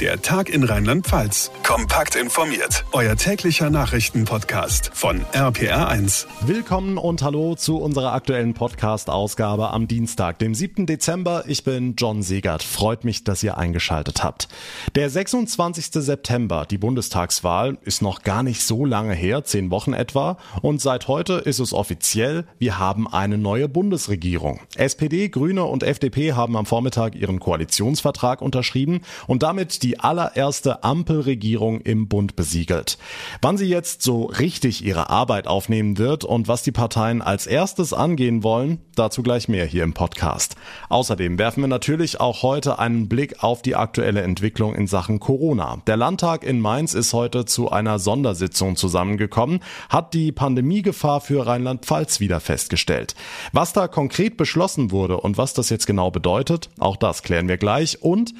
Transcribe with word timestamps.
Der 0.00 0.20
Tag 0.20 0.48
in 0.48 0.64
Rheinland-Pfalz. 0.64 1.52
Kompakt 1.62 2.16
informiert. 2.16 2.84
Euer 2.90 3.14
täglicher 3.14 3.70
Nachrichtenpodcast 3.70 4.90
von 4.92 5.20
RPR1. 5.32 6.26
Willkommen 6.40 6.98
und 6.98 7.22
hallo 7.22 7.54
zu 7.54 7.76
unserer 7.76 8.12
aktuellen 8.12 8.54
Podcast-Ausgabe 8.54 9.70
am 9.70 9.86
Dienstag, 9.86 10.40
dem 10.40 10.52
7. 10.52 10.86
Dezember. 10.86 11.44
Ich 11.46 11.62
bin 11.62 11.94
John 11.96 12.22
Segert. 12.22 12.64
Freut 12.64 13.04
mich, 13.04 13.22
dass 13.22 13.44
ihr 13.44 13.56
eingeschaltet 13.56 14.24
habt. 14.24 14.48
Der 14.96 15.08
26. 15.08 15.86
September, 15.92 16.66
die 16.68 16.78
Bundestagswahl, 16.78 17.78
ist 17.82 18.02
noch 18.02 18.24
gar 18.24 18.42
nicht 18.42 18.62
so 18.62 18.84
lange 18.84 19.14
her, 19.14 19.44
zehn 19.44 19.70
Wochen 19.70 19.92
etwa. 19.92 20.38
Und 20.60 20.80
seit 20.80 21.06
heute 21.06 21.34
ist 21.34 21.60
es 21.60 21.72
offiziell, 21.72 22.46
wir 22.58 22.80
haben 22.80 23.06
eine 23.06 23.38
neue 23.38 23.68
Bundesregierung. 23.68 24.58
SPD, 24.74 25.28
Grüne 25.28 25.62
und 25.62 25.84
FDP 25.84 26.32
haben 26.32 26.56
am 26.56 26.66
Vormittag 26.66 27.14
ihren 27.14 27.38
Koalitionsvertrag 27.38 28.42
unterschrieben 28.42 29.02
und 29.28 29.44
damit 29.44 29.83
die 29.84 30.00
allererste 30.00 30.82
Ampelregierung 30.82 31.82
im 31.82 32.08
Bund 32.08 32.36
besiegelt. 32.36 32.96
Wann 33.42 33.58
sie 33.58 33.66
jetzt 33.66 34.00
so 34.00 34.24
richtig 34.24 34.82
ihre 34.82 35.10
Arbeit 35.10 35.46
aufnehmen 35.46 35.98
wird 35.98 36.24
und 36.24 36.48
was 36.48 36.62
die 36.62 36.72
Parteien 36.72 37.20
als 37.20 37.46
erstes 37.46 37.92
angehen 37.92 38.42
wollen, 38.42 38.78
dazu 38.96 39.22
gleich 39.22 39.46
mehr 39.46 39.66
hier 39.66 39.84
im 39.84 39.92
Podcast. 39.92 40.56
Außerdem 40.88 41.38
werfen 41.38 41.60
wir 41.62 41.68
natürlich 41.68 42.18
auch 42.18 42.42
heute 42.42 42.78
einen 42.78 43.08
Blick 43.08 43.44
auf 43.44 43.60
die 43.60 43.76
aktuelle 43.76 44.22
Entwicklung 44.22 44.74
in 44.74 44.86
Sachen 44.86 45.20
Corona. 45.20 45.82
Der 45.86 45.98
Landtag 45.98 46.44
in 46.44 46.60
Mainz 46.60 46.94
ist 46.94 47.12
heute 47.12 47.44
zu 47.44 47.70
einer 47.70 47.98
Sondersitzung 47.98 48.76
zusammengekommen, 48.76 49.60
hat 49.90 50.14
die 50.14 50.32
Pandemiegefahr 50.32 51.20
für 51.20 51.46
Rheinland-Pfalz 51.46 52.20
wieder 52.20 52.40
festgestellt. 52.40 53.14
Was 53.52 53.74
da 53.74 53.86
konkret 53.86 54.38
beschlossen 54.38 54.92
wurde 54.92 55.18
und 55.20 55.36
was 55.36 55.52
das 55.52 55.68
jetzt 55.68 55.86
genau 55.86 56.10
bedeutet, 56.10 56.70
auch 56.78 56.96
das 56.96 57.22
klären 57.22 57.48
wir 57.48 57.58
gleich. 57.58 58.00
Und 58.00 58.32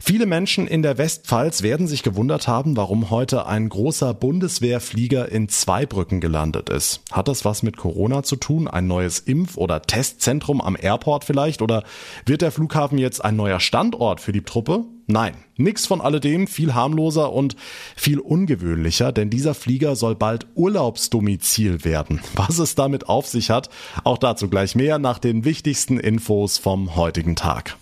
viele 0.00 0.26
Menschen 0.26 0.68
in 0.68 0.82
der 0.82 0.91
der 0.92 0.98
Westpfalz 0.98 1.62
werden 1.62 1.88
sich 1.88 2.02
gewundert 2.02 2.48
haben, 2.48 2.76
warum 2.76 3.08
heute 3.08 3.46
ein 3.46 3.70
großer 3.70 4.12
Bundeswehrflieger 4.12 5.32
in 5.32 5.48
Zweibrücken 5.48 6.20
gelandet 6.20 6.68
ist. 6.68 7.00
Hat 7.10 7.28
das 7.28 7.46
was 7.46 7.62
mit 7.62 7.78
Corona 7.78 8.22
zu 8.24 8.36
tun? 8.36 8.68
Ein 8.68 8.88
neues 8.88 9.26
Impf- 9.26 9.56
oder 9.56 9.80
Testzentrum 9.80 10.60
am 10.60 10.76
Airport 10.78 11.24
vielleicht? 11.24 11.62
Oder 11.62 11.82
wird 12.26 12.42
der 12.42 12.52
Flughafen 12.52 12.98
jetzt 12.98 13.24
ein 13.24 13.36
neuer 13.36 13.58
Standort 13.58 14.20
für 14.20 14.32
die 14.32 14.42
Truppe? 14.42 14.84
Nein, 15.06 15.32
nix 15.56 15.86
von 15.86 16.02
alledem, 16.02 16.46
viel 16.46 16.74
harmloser 16.74 17.32
und 17.32 17.56
viel 17.96 18.18
ungewöhnlicher, 18.18 19.12
denn 19.12 19.30
dieser 19.30 19.54
Flieger 19.54 19.96
soll 19.96 20.14
bald 20.14 20.46
Urlaubsdomizil 20.56 21.86
werden. 21.86 22.20
Was 22.34 22.58
es 22.58 22.74
damit 22.74 23.08
auf 23.08 23.26
sich 23.26 23.48
hat, 23.48 23.70
auch 24.04 24.18
dazu 24.18 24.50
gleich 24.50 24.74
mehr 24.74 24.98
nach 24.98 25.18
den 25.18 25.46
wichtigsten 25.46 25.98
Infos 25.98 26.58
vom 26.58 26.96
heutigen 26.96 27.34
Tag. 27.34 27.78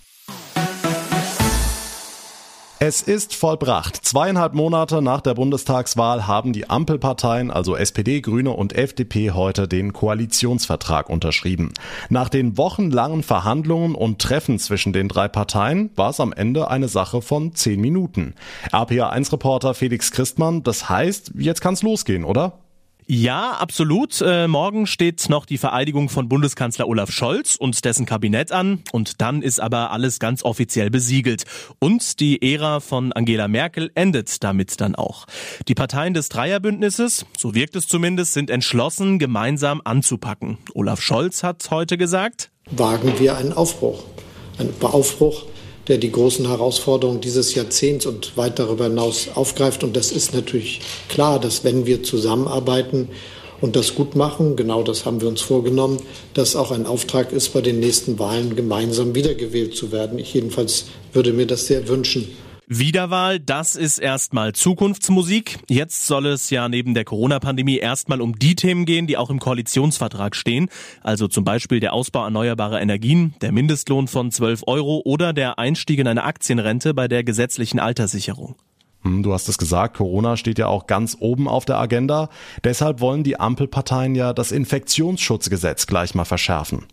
Es 2.83 3.03
ist 3.03 3.35
vollbracht. 3.35 3.97
Zweieinhalb 3.97 4.55
Monate 4.55 5.03
nach 5.03 5.21
der 5.21 5.35
Bundestagswahl 5.35 6.27
haben 6.27 6.55
die 6.55 6.71
Ampelparteien, 6.71 7.51
also 7.51 7.77
SPD, 7.77 8.23
Grüne 8.23 8.53
und 8.53 8.73
FDP, 8.73 9.33
heute 9.33 9.69
den 9.69 9.93
Koalitionsvertrag 9.93 11.11
unterschrieben. 11.11 11.75
Nach 12.09 12.31
den 12.31 12.57
wochenlangen 12.57 13.23
Verhandlungen 13.23 13.95
und 13.95 14.19
Treffen 14.19 14.59
zwischen 14.59 14.95
den 14.95 15.09
drei 15.09 15.29
Parteien 15.29 15.91
war 15.95 16.09
es 16.09 16.21
am 16.21 16.33
Ende 16.33 16.71
eine 16.71 16.89
Sache 16.89 17.21
von 17.21 17.55
zehn 17.55 17.83
Minuten. 17.83 18.35
RPA1-Reporter 18.73 19.75
Felix 19.75 20.11
Christmann, 20.11 20.63
das 20.63 20.89
heißt, 20.89 21.33
jetzt 21.37 21.61
kann's 21.61 21.83
losgehen, 21.83 22.25
oder? 22.25 22.61
Ja, 23.13 23.55
absolut. 23.55 24.21
Äh, 24.25 24.47
morgen 24.47 24.87
steht 24.87 25.29
noch 25.29 25.45
die 25.45 25.59
Vereidigung 25.59 26.09
von 26.09 26.29
Bundeskanzler 26.29 26.87
Olaf 26.87 27.11
Scholz 27.11 27.57
und 27.57 27.85
dessen 27.85 28.07
Kabinett 28.07 28.53
an. 28.53 28.85
Und 28.93 29.21
dann 29.21 29.43
ist 29.43 29.59
aber 29.59 29.91
alles 29.91 30.21
ganz 30.21 30.45
offiziell 30.45 30.91
besiegelt. 30.91 31.43
Und 31.81 32.21
die 32.21 32.41
Ära 32.41 32.79
von 32.79 33.13
Angela 33.13 33.49
Merkel 33.49 33.91
endet 33.97 34.45
damit 34.45 34.81
dann 34.81 34.95
auch. 34.95 35.27
Die 35.67 35.75
Parteien 35.75 36.15
des 36.15 36.29
Dreierbündnisses, 36.29 37.27
so 37.37 37.53
wirkt 37.53 37.75
es 37.75 37.89
zumindest, 37.89 38.33
sind 38.33 38.49
entschlossen, 38.49 39.19
gemeinsam 39.19 39.83
anzupacken. 39.85 40.59
Olaf 40.75 41.01
Scholz 41.01 41.43
hat 41.43 41.69
heute 41.73 41.99
gesagt, 41.99 42.53
wagen 42.71 43.19
wir 43.19 43.37
einen 43.37 43.53
Aufbruch. 43.53 44.05
Ein 44.57 44.73
Aufbruch 44.83 45.47
der 45.91 45.99
die 45.99 46.13
großen 46.13 46.47
Herausforderungen 46.47 47.21
dieses 47.21 47.57
Jahrzehnts 47.57 48.07
und 48.07 48.37
weit 48.37 48.61
darüber 48.61 48.85
hinaus 48.85 49.29
aufgreift. 49.35 49.83
Und 49.83 49.97
das 49.97 50.13
ist 50.13 50.33
natürlich 50.33 50.81
klar, 51.09 51.41
dass 51.41 51.65
wenn 51.65 51.85
wir 51.85 52.05
zusammenarbeiten 52.05 53.09
und 53.61 53.75
das 53.75 53.97
gut 53.97 54.15
machen, 54.15 54.55
genau 54.55 54.85
das 54.85 55.05
haben 55.05 55.21
wir 55.21 55.27
uns 55.27 55.41
vorgenommen, 55.41 56.01
dass 56.33 56.55
auch 56.55 56.71
ein 56.71 56.87
Auftrag 56.87 57.33
ist, 57.33 57.49
bei 57.49 57.61
den 57.61 57.81
nächsten 57.81 58.21
Wahlen 58.21 58.55
gemeinsam 58.55 59.17
wiedergewählt 59.17 59.75
zu 59.75 59.91
werden. 59.91 60.21
Ich 60.21 60.33
jedenfalls 60.33 60.85
würde 61.13 61.33
mir 61.33 61.47
das 61.47 61.67
sehr 61.67 61.89
wünschen. 61.89 62.29
Wiederwahl, 62.73 63.41
das 63.41 63.75
ist 63.75 63.99
erstmal 63.99 64.53
Zukunftsmusik. 64.53 65.59
Jetzt 65.69 66.07
soll 66.07 66.27
es 66.27 66.51
ja 66.51 66.69
neben 66.69 66.95
der 66.95 67.05
Corona-Pandemie 67.05 67.79
erstmal 67.79 68.21
um 68.21 68.39
die 68.39 68.55
Themen 68.55 68.85
gehen, 68.85 69.09
die 69.09 69.17
auch 69.17 69.29
im 69.29 69.41
Koalitionsvertrag 69.41 70.37
stehen. 70.37 70.69
Also 71.01 71.27
zum 71.27 71.43
Beispiel 71.43 71.81
der 71.81 71.93
Ausbau 71.93 72.23
erneuerbarer 72.23 72.81
Energien, 72.81 73.35
der 73.41 73.51
Mindestlohn 73.51 74.07
von 74.07 74.31
12 74.31 74.63
Euro 74.69 75.03
oder 75.05 75.33
der 75.33 75.59
Einstieg 75.59 75.99
in 75.99 76.07
eine 76.07 76.23
Aktienrente 76.23 76.95
bei 76.95 77.09
der 77.09 77.25
gesetzlichen 77.25 77.81
Alterssicherung. 77.81 78.55
Hm, 79.03 79.25
du 79.25 79.33
hast 79.33 79.49
es 79.49 79.59
gesagt, 79.59 79.97
Corona 79.97 80.37
steht 80.37 80.61
ja 80.61 80.69
auch 80.69 80.87
ganz 80.87 81.17
oben 81.19 81.49
auf 81.49 81.65
der 81.65 81.79
Agenda. 81.79 82.29
Deshalb 82.63 83.01
wollen 83.01 83.25
die 83.25 83.41
Ampelparteien 83.41 84.15
ja 84.15 84.33
das 84.33 84.53
Infektionsschutzgesetz 84.53 85.89
gleich 85.89 86.15
mal 86.15 86.25
verschärfen. 86.25 86.87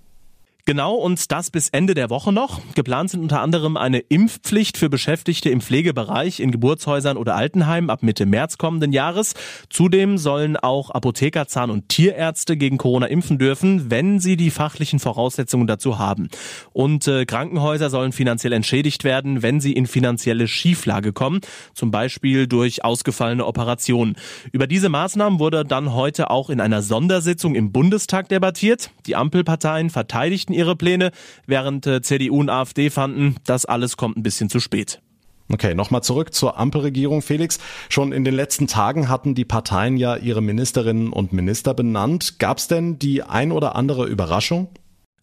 Genau, 0.67 0.95
und 0.95 1.31
das 1.31 1.49
bis 1.49 1.69
Ende 1.69 1.93
der 1.93 2.09
Woche 2.09 2.33
noch. 2.33 2.59
Geplant 2.75 3.11
sind 3.11 3.21
unter 3.21 3.39
anderem 3.39 3.77
eine 3.77 3.99
Impfpflicht 3.99 4.77
für 4.77 4.89
Beschäftigte 4.89 5.49
im 5.49 5.61
Pflegebereich 5.61 6.41
in 6.41 6.51
Geburtshäusern 6.51 7.15
oder 7.15 7.35
Altenheimen 7.35 7.89
ab 7.89 8.03
Mitte 8.03 8.25
März 8.25 8.57
kommenden 8.57 8.91
Jahres. 8.91 9.33
Zudem 9.69 10.17
sollen 10.17 10.57
auch 10.57 10.89
Apotheker, 10.89 11.47
Zahn- 11.47 11.69
und 11.69 11.87
Tierärzte 11.87 12.57
gegen 12.57 12.77
Corona 12.77 13.05
impfen 13.05 13.37
dürfen, 13.37 13.89
wenn 13.89 14.19
sie 14.19 14.35
die 14.35 14.51
fachlichen 14.51 14.99
Voraussetzungen 14.99 15.67
dazu 15.67 15.99
haben. 15.99 16.27
Und 16.73 17.07
äh, 17.07 17.25
Krankenhäuser 17.25 17.89
sollen 17.89 18.11
finanziell 18.11 18.51
entschädigt 18.51 19.05
werden, 19.05 19.43
wenn 19.43 19.61
sie 19.61 19.71
in 19.71 19.87
finanzielle 19.87 20.49
Schieflage 20.49 21.13
kommen, 21.13 21.39
zum 21.75 21.91
Beispiel 21.91 22.45
durch 22.45 22.83
ausgefallene 22.83 23.45
Operationen. 23.45 24.17
Über 24.51 24.67
diese 24.67 24.89
Maßnahmen 24.89 25.39
wurde 25.39 25.63
dann 25.63 25.93
heute 25.93 26.29
auch 26.29 26.49
in 26.49 26.59
einer 26.59 26.81
Sondersitzung 26.81 27.55
im 27.55 27.71
Bundestag 27.71 28.27
debattiert. 28.27 28.89
Die 29.05 29.15
Ampelparteien 29.15 29.89
verteidigten 29.89 30.56
ihre 30.57 30.75
Pläne, 30.75 31.11
während 31.45 31.87
äh, 31.87 32.01
CDU 32.01 32.39
und 32.39 32.49
AfD 32.49 32.89
fanden, 32.89 33.35
das 33.45 33.65
alles 33.65 33.95
kommt 33.95 34.17
ein 34.17 34.23
bisschen 34.23 34.49
zu 34.49 34.59
spät. 34.59 35.01
Okay, 35.49 35.75
nochmal 35.75 36.03
zurück 36.03 36.33
zur 36.33 36.59
Ampelregierung, 36.59 37.21
Felix. 37.21 37.59
Schon 37.87 38.11
in 38.11 38.25
den 38.25 38.33
letzten 38.33 38.67
Tagen 38.67 39.07
hatten 39.07 39.33
die 39.33 39.45
Parteien 39.45 39.95
ja 39.95 40.17
ihre 40.17 40.41
Ministerinnen 40.41 41.13
und 41.13 41.31
Minister 41.31 41.73
benannt. 41.73 42.37
Gab 42.37 42.57
es 42.57 42.67
denn 42.67 42.99
die 42.99 43.23
ein 43.23 43.53
oder 43.53 43.75
andere 43.75 44.05
Überraschung? 44.07 44.67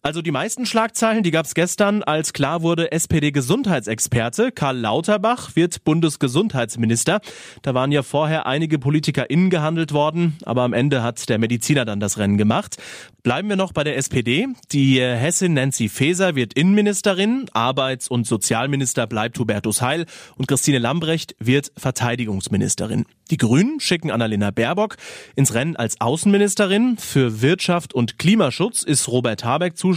Also 0.05 0.21
die 0.21 0.29
meisten 0.29 0.67
Schlagzeilen, 0.67 1.23
die 1.23 1.31
gab 1.31 1.47
es 1.47 1.55
gestern, 1.55 2.03
als 2.03 2.31
klar 2.31 2.61
wurde, 2.61 2.91
SPD-Gesundheitsexperte 2.91 4.51
Karl 4.51 4.77
Lauterbach 4.77 5.55
wird 5.55 5.83
Bundesgesundheitsminister. 5.83 7.21
Da 7.63 7.73
waren 7.73 7.91
ja 7.91 8.03
vorher 8.03 8.45
einige 8.45 8.77
PolitikerInnen 8.77 9.49
gehandelt 9.49 9.93
worden, 9.93 10.37
aber 10.45 10.61
am 10.61 10.73
Ende 10.73 11.01
hat 11.01 11.27
der 11.27 11.39
Mediziner 11.39 11.85
dann 11.85 11.99
das 11.99 12.19
Rennen 12.19 12.37
gemacht. 12.37 12.77
Bleiben 13.23 13.49
wir 13.49 13.55
noch 13.55 13.73
bei 13.73 13.83
der 13.83 13.97
SPD. 13.97 14.45
Die 14.71 15.01
Hessin 15.01 15.55
Nancy 15.55 15.89
Faeser 15.89 16.35
wird 16.35 16.53
Innenministerin, 16.53 17.47
Arbeits- 17.53 18.07
und 18.07 18.27
Sozialminister 18.27 19.07
bleibt 19.07 19.39
Hubertus 19.39 19.81
Heil 19.81 20.05
und 20.35 20.47
Christine 20.47 20.77
Lambrecht 20.77 21.35
wird 21.39 21.71
Verteidigungsministerin. 21.77 23.05
Die 23.31 23.37
Grünen 23.37 23.79
schicken 23.79 24.11
Annalena 24.11 24.51
Baerbock 24.51 24.97
ins 25.35 25.55
Rennen 25.55 25.75
als 25.75 25.99
Außenministerin. 25.99 26.97
Für 26.99 27.41
Wirtschaft 27.41 27.95
und 27.95 28.19
Klimaschutz 28.19 28.83
ist 28.83 29.07
Robert 29.07 29.43
Habeck 29.43 29.75
zuständig 29.75 29.94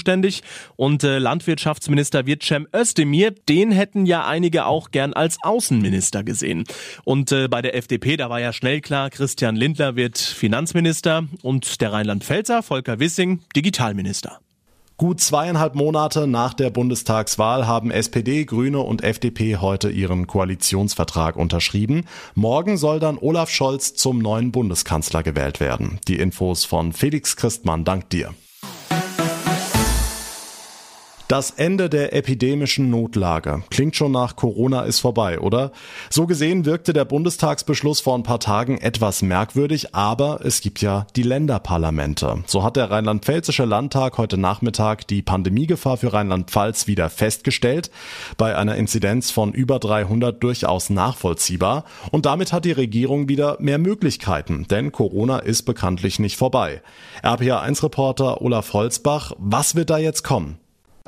und 0.76 1.04
äh, 1.04 1.18
Landwirtschaftsminister 1.18 2.26
wird 2.26 2.42
Cem 2.42 2.68
Özdemir. 2.74 3.30
Den 3.30 3.72
hätten 3.72 4.06
ja 4.06 4.26
einige 4.26 4.66
auch 4.66 4.90
gern 4.90 5.12
als 5.12 5.38
Außenminister 5.42 6.24
gesehen. 6.24 6.64
Und 7.04 7.32
äh, 7.32 7.48
bei 7.48 7.62
der 7.62 7.74
FDP, 7.74 8.16
da 8.16 8.30
war 8.30 8.40
ja 8.40 8.52
schnell 8.52 8.80
klar, 8.80 9.10
Christian 9.10 9.56
Lindner 9.56 9.96
wird 9.96 10.18
Finanzminister 10.18 11.26
und 11.42 11.80
der 11.80 11.92
Rheinland-Pfälzer 11.92 12.62
Volker 12.62 12.98
Wissing 12.98 13.40
Digitalminister. 13.56 14.40
Gut 14.98 15.20
zweieinhalb 15.20 15.76
Monate 15.76 16.26
nach 16.26 16.54
der 16.54 16.70
Bundestagswahl 16.70 17.68
haben 17.68 17.92
SPD, 17.92 18.44
Grüne 18.44 18.80
und 18.80 19.04
FDP 19.04 19.58
heute 19.58 19.90
ihren 19.90 20.26
Koalitionsvertrag 20.26 21.36
unterschrieben. 21.36 22.04
Morgen 22.34 22.76
soll 22.76 22.98
dann 22.98 23.16
Olaf 23.16 23.48
Scholz 23.48 23.94
zum 23.94 24.18
neuen 24.18 24.50
Bundeskanzler 24.50 25.22
gewählt 25.22 25.60
werden. 25.60 26.00
Die 26.08 26.18
Infos 26.18 26.64
von 26.64 26.92
Felix 26.92 27.36
Christmann, 27.36 27.84
dank 27.84 28.10
dir. 28.10 28.34
Das 31.28 31.50
Ende 31.50 31.90
der 31.90 32.14
epidemischen 32.14 32.88
Notlage. 32.88 33.62
Klingt 33.68 33.94
schon 33.94 34.12
nach 34.12 34.34
Corona 34.34 34.84
ist 34.84 35.00
vorbei, 35.00 35.38
oder? 35.40 35.72
So 36.08 36.26
gesehen 36.26 36.64
wirkte 36.64 36.94
der 36.94 37.04
Bundestagsbeschluss 37.04 38.00
vor 38.00 38.16
ein 38.16 38.22
paar 38.22 38.40
Tagen 38.40 38.78
etwas 38.78 39.20
merkwürdig, 39.20 39.94
aber 39.94 40.40
es 40.42 40.62
gibt 40.62 40.80
ja 40.80 41.06
die 41.16 41.22
Länderparlamente. 41.22 42.44
So 42.46 42.62
hat 42.62 42.76
der 42.76 42.90
Rheinland-Pfälzische 42.90 43.66
Landtag 43.66 44.16
heute 44.16 44.38
Nachmittag 44.38 45.06
die 45.06 45.20
Pandemiegefahr 45.20 45.98
für 45.98 46.14
Rheinland-Pfalz 46.14 46.86
wieder 46.86 47.10
festgestellt. 47.10 47.90
Bei 48.38 48.56
einer 48.56 48.76
Inzidenz 48.76 49.30
von 49.30 49.52
über 49.52 49.78
300 49.80 50.42
durchaus 50.42 50.88
nachvollziehbar. 50.88 51.84
Und 52.10 52.24
damit 52.24 52.54
hat 52.54 52.64
die 52.64 52.72
Regierung 52.72 53.28
wieder 53.28 53.58
mehr 53.60 53.76
Möglichkeiten, 53.76 54.66
denn 54.70 54.92
Corona 54.92 55.40
ist 55.40 55.64
bekanntlich 55.64 56.20
nicht 56.20 56.38
vorbei. 56.38 56.80
RPA1-Reporter 57.22 58.40
Olaf 58.40 58.72
Holzbach, 58.72 59.32
was 59.36 59.74
wird 59.74 59.90
da 59.90 59.98
jetzt 59.98 60.24
kommen? 60.24 60.58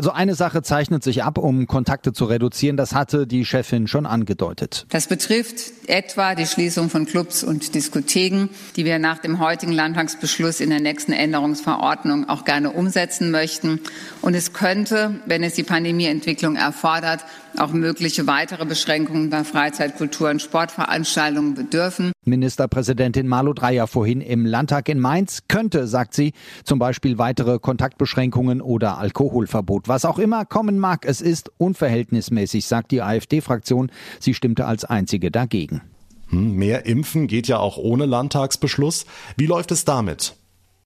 Also 0.00 0.12
eine 0.12 0.34
Sache 0.34 0.62
zeichnet 0.62 1.04
sich 1.04 1.24
ab, 1.24 1.36
um 1.36 1.66
Kontakte 1.66 2.14
zu 2.14 2.24
reduzieren. 2.24 2.78
Das 2.78 2.94
hatte 2.94 3.26
die 3.26 3.44
Chefin 3.44 3.86
schon 3.86 4.06
angedeutet. 4.06 4.86
Das 4.88 5.08
betrifft 5.08 5.56
etwa 5.88 6.34
die 6.34 6.46
Schließung 6.46 6.88
von 6.88 7.04
Clubs 7.04 7.44
und 7.44 7.74
Diskotheken, 7.74 8.48
die 8.76 8.86
wir 8.86 8.98
nach 8.98 9.18
dem 9.18 9.40
heutigen 9.40 9.72
Landtagsbeschluss 9.72 10.60
in 10.60 10.70
der 10.70 10.80
nächsten 10.80 11.12
Änderungsverordnung 11.12 12.30
auch 12.30 12.46
gerne 12.46 12.70
umsetzen 12.70 13.30
möchten. 13.30 13.78
Und 14.22 14.32
es 14.32 14.54
könnte, 14.54 15.20
wenn 15.26 15.42
es 15.42 15.52
die 15.52 15.64
Pandemieentwicklung 15.64 16.56
erfordert, 16.56 17.26
auch 17.58 17.72
mögliche 17.72 18.26
weitere 18.26 18.64
Beschränkungen 18.64 19.28
bei 19.28 19.44
Freizeit, 19.44 19.98
Kultur 19.98 20.30
und 20.30 20.40
Sportveranstaltungen 20.40 21.52
bedürfen. 21.52 22.12
Ministerpräsidentin 22.26 23.26
Malu 23.26 23.54
Dreyer 23.54 23.86
vorhin 23.86 24.20
im 24.20 24.44
Landtag 24.44 24.88
in 24.90 25.00
Mainz 25.00 25.44
könnte, 25.48 25.86
sagt 25.86 26.12
sie, 26.12 26.32
zum 26.64 26.78
Beispiel 26.78 27.16
weitere 27.16 27.58
Kontaktbeschränkungen 27.58 28.60
oder 28.60 28.98
Alkoholverbot. 28.98 29.88
Was 29.88 30.04
auch 30.04 30.18
immer 30.18 30.44
kommen 30.44 30.78
mag, 30.78 31.06
es 31.06 31.22
ist 31.22 31.50
unverhältnismäßig, 31.56 32.66
sagt 32.66 32.90
die 32.90 33.00
AfD-Fraktion. 33.00 33.90
Sie 34.18 34.34
stimmte 34.34 34.66
als 34.66 34.84
einzige 34.84 35.30
dagegen. 35.30 35.80
Hm, 36.28 36.56
mehr 36.56 36.84
Impfen 36.84 37.26
geht 37.26 37.48
ja 37.48 37.58
auch 37.58 37.78
ohne 37.78 38.04
Landtagsbeschluss. 38.04 39.06
Wie 39.36 39.46
läuft 39.46 39.72
es 39.72 39.86
damit? 39.86 40.36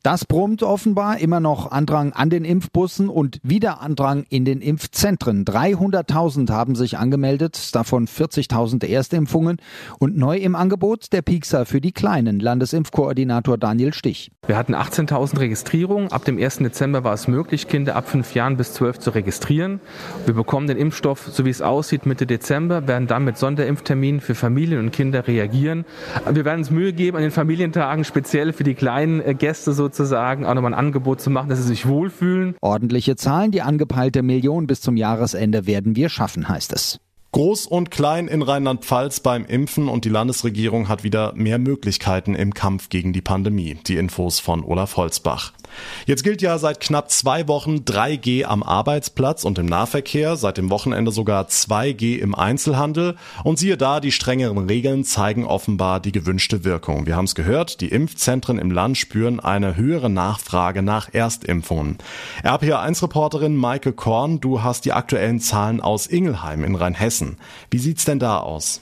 Das 0.05 0.27
brummt 0.27 0.63
offenbar 0.63 1.19
immer 1.19 1.41
noch 1.41 1.73
Andrang 1.73 2.13
an 2.13 2.29
den 2.29 2.45
Impfbussen 2.45 3.09
und 3.09 3.41
wieder 3.43 3.81
Andrang 3.81 4.27
in 4.29 4.45
den 4.45 4.61
Impfzentren. 4.61 5.47
300.000 5.47 6.51
haben 6.51 6.75
sich 6.75 6.99
angemeldet, 6.99 7.75
davon 7.75 8.07
40.000 8.07 8.87
Erstimpfungen 8.87 9.57
und 9.99 10.15
neu 10.15 10.37
im 10.37 10.57
Angebot 10.57 11.11
der 11.15 11.23
Piekser 11.23 11.65
für 11.65 11.81
die 11.81 11.93
Kleinen, 11.93 12.39
Landesimpfkoordinator 12.39 13.57
Daniel 13.57 13.95
Stich. 13.95 14.31
Wir 14.47 14.59
hatten 14.59 14.75
18.000 14.75 15.39
Registrierungen. 15.39 16.13
Ab 16.13 16.25
dem 16.25 16.39
1. 16.39 16.59
Dezember 16.59 17.05
war 17.05 17.15
es 17.15 17.29
möglich, 17.29 17.69
Kinder 17.69 17.97
ab 17.97 18.09
fünf 18.09 18.35
Jahren 18.35 18.57
bis 18.57 18.75
zwölf 18.75 18.99
zu 18.99 19.11
registrieren. 19.11 19.81
Wir 20.27 20.35
bekommen 20.35 20.67
den 20.67 20.77
Impfstoff, 20.77 21.29
so 21.31 21.45
wie 21.45 21.51
es 21.51 21.63
aussieht, 21.63 22.05
Mitte 22.05 22.27
Dezember, 22.27 22.87
werden 22.87 23.07
dann 23.07 23.25
mit 23.25 23.39
Sonderimpfterminen 23.39 24.21
für 24.21 24.35
Familien 24.35 24.81
und 24.81 24.91
Kinder 24.91 25.27
reagieren. 25.27 25.85
Wir 26.31 26.45
werden 26.45 26.59
uns 26.59 26.71
Mühe 26.71 26.93
geben, 26.93 27.17
an 27.17 27.23
den 27.23 27.31
Familientagen 27.31 28.05
speziell 28.05 28.53
für 28.53 28.65
die 28.65 28.75
kleinen 28.75 29.21
äh, 29.21 29.35
Gäste 29.35 29.73
so 29.73 29.85
sozusagen 29.85 30.47
auch 30.47 30.55
nochmal 30.55 30.73
ein 30.73 30.79
Angebot 30.79 31.21
zu 31.21 31.29
machen, 31.29 31.51
dass 31.51 31.59
sie 31.59 31.69
sich 31.69 31.87
wohlfühlen. 31.87 32.57
Ordentliche 32.63 33.17
Zahlen, 33.17 33.51
die 33.51 33.61
angepeilte 33.61 34.23
Million 34.23 34.67
bis 34.67 34.81
zum 34.81 34.97
Jahresende 34.97 35.67
werden 35.67 35.95
wir 35.95 36.09
schaffen, 36.09 36.49
heißt 36.49 36.73
es. 36.73 37.01
Groß 37.35 37.67
und 37.67 37.91
klein 37.91 38.29
in 38.29 38.43
Rheinland-Pfalz 38.43 39.19
beim 39.19 39.45
Impfen 39.45 39.89
und 39.89 40.05
die 40.05 40.09
Landesregierung 40.09 40.89
hat 40.89 41.03
wieder 41.03 41.33
mehr 41.35 41.59
Möglichkeiten 41.59 42.37
im 42.37 42.55
Kampf 42.55 42.91
gegen 42.91 43.13
die 43.13 43.23
Pandemie. 43.23 43.77
Die 43.89 43.97
Infos 43.97 44.39
von 44.39 44.63
Olaf 44.63 44.97
Holzbach. 44.97 45.53
Jetzt 46.07 46.23
gilt 46.23 46.43
ja 46.43 46.59
seit 46.59 46.79
knapp 46.79 47.11
zwei 47.11 47.49
Wochen 47.49 47.79
3G 47.79 48.45
am 48.45 48.63
Arbeitsplatz 48.63 49.43
und 49.43 49.59
im 49.59 49.67
Nahverkehr, 49.67 50.37
seit 50.37 50.59
dem 50.59 50.71
Wochenende 50.71 51.11
sogar 51.11 51.47
2G 51.47 52.19
im 52.19 52.37
Einzelhandel. 52.37 53.17
Und 53.43 53.59
siehe 53.59 53.77
da, 53.77 53.99
die 53.99 54.13
strengeren 54.13 54.59
Regeln 54.59 55.03
zeigen 55.03 55.45
offenbar 55.45 55.99
die 55.99 56.13
gewünschte 56.13 56.63
Wirkung. 56.63 57.07
Wir 57.07 57.17
haben 57.17 57.25
es 57.25 57.35
gehört, 57.35 57.81
die 57.81 57.89
Impfzentren 57.89 58.59
im 58.59 58.71
Land 58.71 58.97
spüren 58.97 59.41
eine 59.41 59.77
höhere 59.77 60.11
Nachfrage 60.11 60.83
nach 60.83 61.13
Erstimpfungen. 61.13 61.99
RPA1-Reporterin 62.45 63.57
Maike 63.57 63.93
Korn, 63.93 64.41
du 64.41 64.63
hast 64.63 64.85
die 64.85 64.93
aktuellen 64.93 65.41
Zahlen 65.41 65.81
aus 65.81 66.07
Ingelheim 66.07 66.63
in 66.63 66.77
Rheinhessen. 66.77 67.24
Hessen. 67.25 67.37
Wie 67.71 67.79
sieht's 67.79 68.05
denn 68.05 68.19
da 68.19 68.39
aus? 68.39 68.81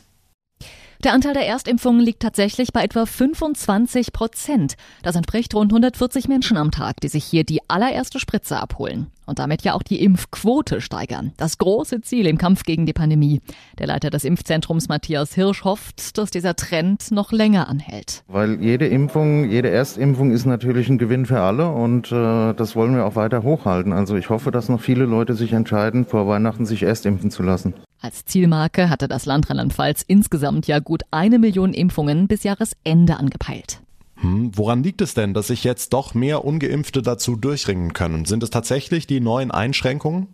Der 1.05 1.15
Anteil 1.15 1.35
der 1.35 1.49
Erstimpfungen 1.49 2.01
liegt 2.01 2.23
tatsächlich 2.23 2.73
bei 2.73 2.85
etwa 2.85 3.07
25 3.07 4.13
Prozent. 4.13 4.77
Das 5.03 5.17
entspricht 5.17 5.53
rund 5.55 5.73
140 5.73 6.29
Menschen 6.29 6.57
am 6.57 6.71
Tag, 6.71 7.01
die 7.01 7.09
sich 7.09 7.25
hier 7.25 7.43
die 7.43 7.61
allererste 7.69 8.21
Spritze 8.21 8.59
abholen 8.61 9.11
und 9.27 9.39
damit 9.39 9.63
ja 9.63 9.75
auch 9.75 9.83
die 9.83 10.03
Impfquote 10.03 10.81
steigern. 10.81 11.33
Das 11.37 11.59
große 11.59 12.01
Ziel 12.01 12.27
im 12.27 12.39
Kampf 12.39 12.65
gegen 12.65 12.87
die 12.87 12.93
Pandemie. 12.93 13.41
Der 13.79 13.87
Leiter 13.87 14.11
des 14.11 14.25
Impfzentrums 14.25 14.89
Matthias 14.89 15.35
Hirsch 15.35 15.65
hofft, 15.65 16.19
dass 16.19 16.31
dieser 16.31 16.57
Trend 16.57 17.11
noch 17.11 17.33
länger 17.33 17.69
anhält. 17.69 18.25
Weil 18.29 18.61
jede 18.61 18.87
Impfung, 18.87 19.49
jede 19.51 19.71
Erstimpfung 19.71 20.33
ist 20.33 20.47
natürlich 20.47 20.89
ein 20.89 20.99
Gewinn 20.99 21.27
für 21.27 21.41
alle 21.41 21.69
und 21.69 22.11
äh, 22.13 22.55
das 22.55 22.77
wollen 22.77 22.95
wir 22.95 23.05
auch 23.05 23.17
weiter 23.17 23.43
hochhalten. 23.43 23.93
Also 23.93 24.17
ich 24.17 24.31
hoffe, 24.31 24.51
dass 24.51 24.69
noch 24.69 24.81
viele 24.81 25.05
Leute 25.05 25.35
sich 25.35 25.53
entscheiden, 25.53 26.05
vor 26.05 26.27
Weihnachten 26.27 26.67
sich 26.67 26.83
erst 26.83 27.07
impfen 27.07 27.31
zu 27.31 27.43
lassen. 27.43 27.75
Als 28.01 28.25
Zielmarke 28.25 28.91
hatte 28.91 29.07
das 29.07 29.27
Land 29.27 29.49
Rheinland-Pfalz 29.49 30.03
insgesamt 30.07 30.67
ja 30.67 30.81
gut 30.81 31.03
eine 31.13 31.39
Million 31.39 31.73
Impfungen 31.73 32.27
bis 32.27 32.43
Jahresende 32.43 33.17
angepeilt. 33.17 33.81
Hm, 34.23 34.53
woran 34.57 34.83
liegt 34.83 35.03
es 35.03 35.15
denn, 35.15 35.35
dass 35.35 35.49
sich 35.49 35.65
jetzt 35.65 35.93
doch 35.93 36.15
mehr 36.15 36.45
ungeimpfte 36.45 37.03
dazu 37.03 37.37
durchringen 37.37 37.93
können? 37.93 38.25
Sind 38.25 38.43
es 38.43 38.51
tatsächlich 38.51 39.07
die 39.07 39.21
neuen 39.21 39.51
Einschränkungen? 39.51 40.29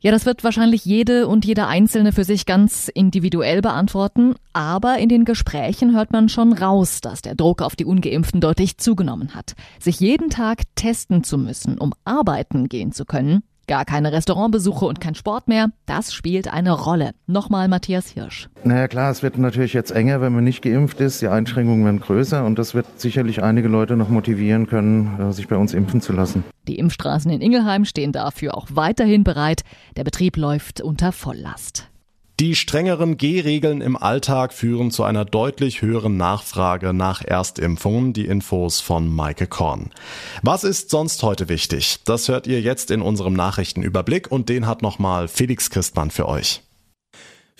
Ja, 0.00 0.12
das 0.12 0.26
wird 0.26 0.44
wahrscheinlich 0.44 0.84
jede 0.84 1.26
und 1.26 1.44
jeder 1.44 1.66
Einzelne 1.66 2.12
für 2.12 2.22
sich 2.22 2.46
ganz 2.46 2.86
individuell 2.86 3.60
beantworten, 3.60 4.36
aber 4.52 4.98
in 4.98 5.08
den 5.08 5.24
Gesprächen 5.24 5.96
hört 5.96 6.12
man 6.12 6.28
schon 6.28 6.52
raus, 6.52 7.00
dass 7.00 7.20
der 7.20 7.34
Druck 7.34 7.62
auf 7.62 7.74
die 7.74 7.84
ungeimpften 7.84 8.40
deutlich 8.40 8.78
zugenommen 8.78 9.34
hat. 9.34 9.54
Sich 9.80 9.98
jeden 9.98 10.30
Tag 10.30 10.62
testen 10.76 11.24
zu 11.24 11.36
müssen, 11.36 11.78
um 11.78 11.94
arbeiten 12.04 12.68
gehen 12.68 12.92
zu 12.92 13.04
können, 13.04 13.42
Gar 13.68 13.84
keine 13.84 14.12
Restaurantbesuche 14.12 14.86
und 14.86 14.98
kein 14.98 15.14
Sport 15.14 15.46
mehr, 15.46 15.68
das 15.84 16.14
spielt 16.14 16.50
eine 16.50 16.72
Rolle. 16.72 17.10
Nochmal 17.26 17.68
Matthias 17.68 18.08
Hirsch. 18.08 18.48
Naja 18.64 18.88
klar, 18.88 19.10
es 19.10 19.22
wird 19.22 19.36
natürlich 19.36 19.74
jetzt 19.74 19.90
enger, 19.90 20.22
wenn 20.22 20.32
man 20.32 20.42
nicht 20.42 20.62
geimpft 20.62 21.00
ist. 21.00 21.20
Die 21.20 21.28
Einschränkungen 21.28 21.84
werden 21.84 22.00
größer 22.00 22.46
und 22.46 22.58
das 22.58 22.74
wird 22.74 22.86
sicherlich 22.98 23.42
einige 23.42 23.68
Leute 23.68 23.96
noch 23.96 24.08
motivieren 24.08 24.68
können, 24.68 25.20
äh, 25.20 25.32
sich 25.34 25.48
bei 25.48 25.56
uns 25.56 25.74
impfen 25.74 26.00
zu 26.00 26.14
lassen. 26.14 26.44
Die 26.66 26.78
Impfstraßen 26.78 27.30
in 27.30 27.42
Ingelheim 27.42 27.84
stehen 27.84 28.12
dafür 28.12 28.56
auch 28.56 28.68
weiterhin 28.70 29.22
bereit. 29.22 29.64
Der 29.98 30.04
Betrieb 30.04 30.38
läuft 30.38 30.80
unter 30.80 31.12
Volllast. 31.12 31.90
Die 32.40 32.54
strengeren 32.54 33.16
G-Regeln 33.16 33.80
im 33.80 33.96
Alltag 33.96 34.52
führen 34.52 34.92
zu 34.92 35.02
einer 35.02 35.24
deutlich 35.24 35.82
höheren 35.82 36.16
Nachfrage 36.16 36.94
nach 36.94 37.20
Erstimpfungen. 37.20 38.12
Die 38.12 38.26
Infos 38.26 38.80
von 38.80 39.12
Maike 39.12 39.48
Korn. 39.48 39.90
Was 40.42 40.62
ist 40.62 40.90
sonst 40.90 41.24
heute 41.24 41.48
wichtig? 41.48 41.98
Das 42.04 42.28
hört 42.28 42.46
ihr 42.46 42.60
jetzt 42.60 42.92
in 42.92 43.02
unserem 43.02 43.32
Nachrichtenüberblick 43.32 44.30
und 44.30 44.48
den 44.48 44.68
hat 44.68 44.82
nochmal 44.82 45.26
Felix 45.26 45.68
Christmann 45.70 46.12
für 46.12 46.28
euch. 46.28 46.62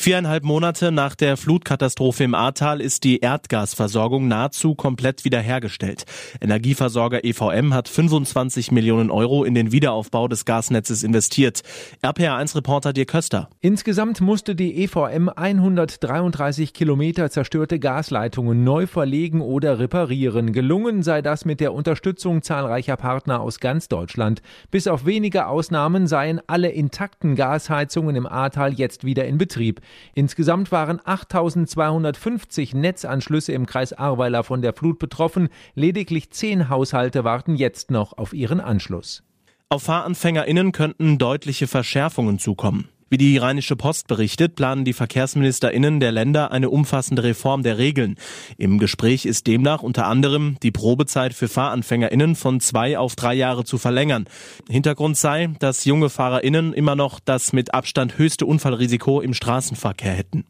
Viereinhalb 0.01 0.45
Monate 0.45 0.93
nach 0.93 1.17
der 1.17 1.37
Flutkatastrophe 1.37 2.23
im 2.23 2.33
Ahrtal 2.33 2.81
ist 2.81 3.03
die 3.03 3.19
Erdgasversorgung 3.19 4.29
nahezu 4.29 4.77
komplett 4.77 5.25
wiederhergestellt. 5.25 6.05
Energieversorger 6.41 7.25
EVM 7.25 7.75
hat 7.75 7.89
25 7.89 8.71
Millionen 8.71 9.11
Euro 9.11 9.43
in 9.43 9.55
den 9.55 9.73
Wiederaufbau 9.73 10.29
des 10.29 10.45
Gasnetzes 10.45 11.03
investiert. 11.03 11.63
RPA1-Reporter 12.05 12.93
Dirk 12.93 13.09
Köster. 13.09 13.51
Insgesamt 13.61 14.21
musste 14.21 14.55
die 14.55 14.85
EVM 14.85 15.31
133 15.31 16.73
Kilometer 16.73 17.29
zerstörte 17.29 17.81
Gasleitungen 17.81 18.63
neu 18.63 18.87
verlegen 18.87 19.41
oder 19.41 19.81
reparieren. 19.81 20.53
Gelungen 20.53 21.03
sei 21.03 21.23
das 21.23 21.45
mit 21.45 21.59
der 21.59 21.75
Unterstützung 21.75 22.43
zahlreicher 22.43 22.97
Partner 22.97 23.41
aus 23.41 23.59
ganz 23.59 23.89
Deutschland. 23.89 24.43
Bis 24.71 24.87
auf 24.87 25.07
wenige 25.07 25.49
Ausnahmen 25.49 26.07
seien 26.07 26.41
alle 26.47 26.69
intakten 26.69 27.35
Gasheizungen 27.35 28.15
im 28.15 28.29
Ahrtal 28.29 28.75
jetzt 28.75 29.03
wieder 29.03 29.27
in 29.27 29.39
Betrieb. 29.39 29.83
Insgesamt 30.15 30.73
waren 30.73 31.01
8250 31.05 32.75
Netzanschlüsse 32.75 33.53
im 33.53 33.67
Kreis 33.67 33.93
Ahrweiler 33.93 34.45
von 34.45 34.63
der 34.63 34.73
Flut 34.73 34.99
betroffen. 34.99 35.49
Lediglich 35.75 36.31
zehn 36.31 36.69
Haushalte 36.69 37.25
warten 37.25 37.55
jetzt 37.57 37.91
noch 37.91 38.17
auf 38.17 38.33
ihren 38.33 38.61
Anschluss. 38.61 39.23
Auf 39.69 39.83
FahranfängerInnen 39.83 40.73
könnten 40.73 41.19
deutliche 41.19 41.67
Verschärfungen 41.67 42.39
zukommen. 42.39 42.89
Wie 43.11 43.17
die 43.17 43.39
Rheinische 43.39 43.75
Post 43.75 44.07
berichtet, 44.07 44.55
planen 44.55 44.85
die 44.85 44.93
VerkehrsministerInnen 44.93 45.99
der 45.99 46.13
Länder 46.13 46.53
eine 46.53 46.69
umfassende 46.69 47.23
Reform 47.23 47.63
der 47.63 47.79
Regeln. 47.79 48.17
Im 48.59 48.79
Gespräch 48.79 49.25
ist 49.25 49.47
demnach 49.47 49.83
unter 49.83 50.07
anderem 50.07 50.57
die 50.63 50.71
Probezeit 50.71 51.33
für 51.33 51.49
FahranfängerInnen 51.49 52.37
von 52.37 52.61
zwei 52.61 52.99
auf 52.99 53.17
drei 53.17 53.33
Jahre 53.33 53.65
zu 53.65 53.79
verlängern. 53.79 54.27
Hintergrund 54.69 55.17
sei, 55.17 55.49
dass 55.59 55.87
junge 55.87 56.11
FahrerInnen 56.11 56.75
immer 56.75 56.97
noch 56.97 57.19
das 57.19 57.55
mit 57.55 57.73
Abstand 57.73 58.19
höchste 58.19 58.45
Unfallrisiko 58.45 59.23
im 59.23 59.33
Straßenverkehr 59.33 60.13
hätten. 60.13 60.45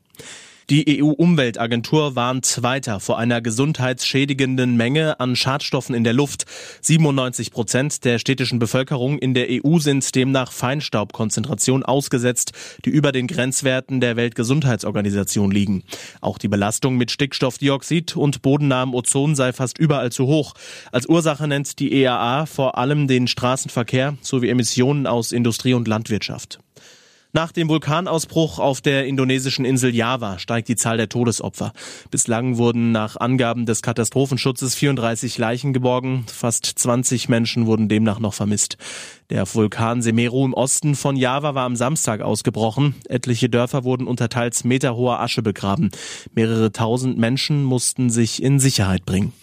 Die 0.70 1.02
EU-Umweltagentur 1.02 2.14
warnt 2.14 2.62
weiter 2.62 3.00
vor 3.00 3.18
einer 3.18 3.40
gesundheitsschädigenden 3.40 4.76
Menge 4.76 5.18
an 5.18 5.34
Schadstoffen 5.34 5.94
in 5.94 6.04
der 6.04 6.12
Luft. 6.12 6.44
97 6.82 7.52
Prozent 7.52 8.04
der 8.04 8.18
städtischen 8.18 8.58
Bevölkerung 8.58 9.16
in 9.18 9.32
der 9.32 9.46
EU 9.48 9.78
sind 9.78 10.14
demnach 10.14 10.52
Feinstaubkonzentration 10.52 11.84
ausgesetzt, 11.84 12.52
die 12.84 12.90
über 12.90 13.12
den 13.12 13.28
Grenzwerten 13.28 14.02
der 14.02 14.16
Weltgesundheitsorganisation 14.16 15.50
liegen. 15.50 15.84
Auch 16.20 16.37
die 16.37 16.48
Belastung 16.48 16.98
mit 16.98 17.10
Stickstoffdioxid 17.12 18.14
und 18.14 18.42
bodennahem 18.42 18.92
Ozon 18.92 19.37
sei 19.37 19.54
fast 19.54 19.78
überall 19.78 20.12
zu 20.12 20.26
hoch. 20.26 20.52
Als 20.92 21.08
Ursache 21.08 21.48
nennt 21.48 21.78
die 21.78 21.94
EAA 21.94 22.44
vor 22.44 22.76
allem 22.76 23.08
den 23.08 23.26
Straßenverkehr 23.26 24.18
sowie 24.20 24.50
Emissionen 24.50 25.06
aus 25.06 25.32
Industrie 25.32 25.72
und 25.72 25.88
Landwirtschaft. 25.88 26.58
Nach 27.35 27.52
dem 27.52 27.68
Vulkanausbruch 27.68 28.58
auf 28.58 28.80
der 28.80 29.06
indonesischen 29.06 29.66
Insel 29.66 29.94
Java 29.94 30.38
steigt 30.38 30.66
die 30.68 30.76
Zahl 30.76 30.97
der 30.97 31.11
Todesopfer. 31.11 31.75
Bislang 32.11 32.56
wurden 32.56 32.90
nach 32.90 33.16
Angaben 33.16 33.66
des 33.66 33.82
Katastrophenschutzes 33.82 34.75
34 34.75 35.37
Leichen 35.37 35.75
geborgen. 35.75 36.25
Fast 36.26 36.64
20 36.64 37.28
Menschen 37.28 37.66
wurden 37.66 37.90
demnach 37.90 38.18
noch 38.18 38.32
vermisst. 38.32 38.78
Der 39.28 39.47
Vulkan 39.47 40.00
Semeru 40.00 40.47
im 40.47 40.54
Osten 40.54 40.94
von 40.94 41.16
Java 41.16 41.54
war 41.54 41.66
am 41.66 41.76
Samstag 41.76 42.23
ausgebrochen. 42.23 42.94
Etliche 43.11 43.50
Dörfer 43.50 43.85
wurden 43.85 44.06
unter 44.06 44.30
teils 44.30 44.64
meterhoher 44.64 45.20
Asche 45.20 45.42
begraben. 45.42 45.90
Mehrere 46.35 46.73
tausend 46.73 47.18
Menschen 47.18 47.62
mussten 47.62 48.08
sich 48.08 48.42
in 48.42 48.58
Sicherheit 48.58 49.04
bringen. 49.04 49.35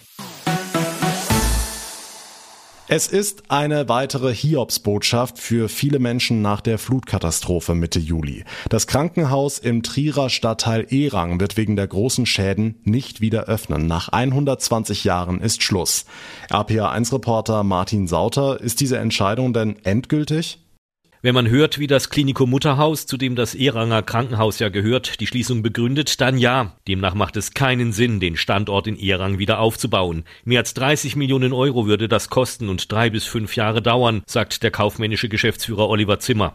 Es 2.88 3.08
ist 3.08 3.50
eine 3.50 3.88
weitere 3.88 4.32
Hiobsbotschaft 4.32 5.40
für 5.40 5.68
viele 5.68 5.98
Menschen 5.98 6.40
nach 6.40 6.60
der 6.60 6.78
Flutkatastrophe 6.78 7.74
Mitte 7.74 7.98
Juli. 7.98 8.44
Das 8.68 8.86
Krankenhaus 8.86 9.58
im 9.58 9.82
Trierer 9.82 10.30
Stadtteil 10.30 10.86
Erang 10.92 11.40
wird 11.40 11.56
wegen 11.56 11.74
der 11.74 11.88
großen 11.88 12.26
Schäden 12.26 12.76
nicht 12.84 13.20
wieder 13.20 13.46
öffnen. 13.46 13.88
Nach 13.88 14.10
120 14.10 15.02
Jahren 15.02 15.40
ist 15.40 15.64
Schluss. 15.64 16.04
RPA1-Reporter 16.48 17.64
Martin 17.64 18.06
Sauter, 18.06 18.60
ist 18.60 18.78
diese 18.78 18.98
Entscheidung 18.98 19.52
denn 19.52 19.84
endgültig? 19.84 20.60
Wenn 21.26 21.34
man 21.34 21.50
hört, 21.50 21.80
wie 21.80 21.88
das 21.88 22.08
Klinikum 22.08 22.50
Mutterhaus, 22.50 23.04
zu 23.04 23.16
dem 23.16 23.34
das 23.34 23.56
Eranger 23.56 24.04
Krankenhaus 24.04 24.60
ja 24.60 24.68
gehört, 24.68 25.18
die 25.18 25.26
Schließung 25.26 25.60
begründet, 25.60 26.20
dann 26.20 26.38
ja. 26.38 26.76
Demnach 26.86 27.14
macht 27.14 27.36
es 27.36 27.52
keinen 27.52 27.90
Sinn, 27.90 28.20
den 28.20 28.36
Standort 28.36 28.86
in 28.86 28.96
Erang 28.96 29.40
wieder 29.40 29.58
aufzubauen. 29.58 30.22
Mehr 30.44 30.60
als 30.60 30.72
30 30.74 31.16
Millionen 31.16 31.52
Euro 31.52 31.88
würde 31.88 32.06
das 32.06 32.30
kosten 32.30 32.68
und 32.68 32.92
drei 32.92 33.10
bis 33.10 33.24
fünf 33.24 33.56
Jahre 33.56 33.82
dauern, 33.82 34.22
sagt 34.24 34.62
der 34.62 34.70
kaufmännische 34.70 35.28
Geschäftsführer 35.28 35.88
Oliver 35.88 36.20
Zimmer 36.20 36.54